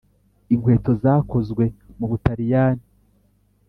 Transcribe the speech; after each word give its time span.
inkweto 0.53 0.91
zakozwe 1.03 1.63
mu 1.97 2.05
butaliyani. 2.11 2.83